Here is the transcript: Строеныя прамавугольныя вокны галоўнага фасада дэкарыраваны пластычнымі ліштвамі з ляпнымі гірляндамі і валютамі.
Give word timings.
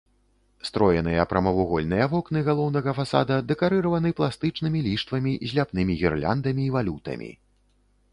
Строеныя 0.67 1.25
прамавугольныя 1.33 2.07
вокны 2.13 2.41
галоўнага 2.47 2.95
фасада 2.99 3.35
дэкарыраваны 3.51 4.13
пластычнымі 4.21 4.79
ліштвамі 4.87 5.33
з 5.47 5.59
ляпнымі 5.59 5.93
гірляндамі 6.01 6.63
і 6.71 6.75
валютамі. 6.79 7.31